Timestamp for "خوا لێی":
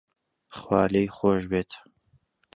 0.57-1.09